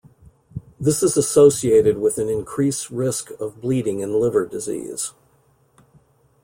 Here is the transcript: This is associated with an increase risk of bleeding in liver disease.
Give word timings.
This 0.79 1.03
is 1.03 1.15
associated 1.15 1.99
with 1.99 2.17
an 2.17 2.27
increase 2.27 2.89
risk 2.89 3.29
of 3.39 3.61
bleeding 3.61 3.99
in 3.99 4.19
liver 4.19 4.47
disease. 4.47 5.13